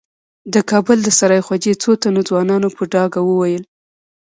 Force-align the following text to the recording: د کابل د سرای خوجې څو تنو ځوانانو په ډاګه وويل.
د 0.53 0.55
کابل 0.69 0.97
د 1.03 1.09
سرای 1.19 1.41
خوجې 1.47 1.73
څو 1.81 1.91
تنو 2.01 2.21
ځوانانو 2.29 2.67
په 2.77 2.83
ډاګه 2.93 3.21
وويل. 3.25 3.63